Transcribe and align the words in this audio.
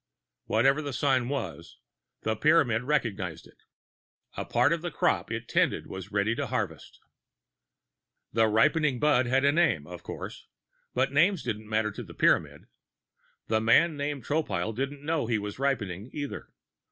Whatever 0.45 0.81
the 0.81 0.93
sign 0.93 1.29
was, 1.29 1.77
the 2.23 2.35
Pyramid 2.35 2.81
recognized 2.81 3.45
it. 3.45 3.59
A 4.35 4.43
part 4.43 4.73
of 4.73 4.81
the 4.81 4.89
crop 4.89 5.29
it 5.29 5.47
tended 5.47 5.85
was 5.85 6.11
ready 6.11 6.33
to 6.33 6.47
harvest. 6.47 6.99
The 8.33 8.47
ripening 8.47 8.99
bud 8.99 9.27
had 9.27 9.45
a 9.45 9.51
name, 9.51 9.85
of 9.85 10.01
course, 10.01 10.47
but 10.95 11.13
names 11.13 11.43
didn't 11.43 11.69
matter 11.69 11.91
to 11.91 12.01
the 12.01 12.15
Pyramid. 12.15 12.63
The 13.45 13.61
man 13.61 13.95
named 13.95 14.25
Tropile 14.25 14.73
didn't 14.75 15.05
know 15.05 15.27
he 15.27 15.37
was 15.37 15.59
ripening, 15.59 16.09
either. 16.13 16.47